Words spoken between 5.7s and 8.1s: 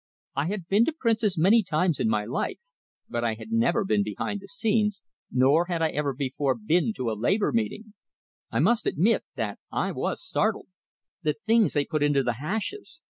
I ever before been to a labor meeting.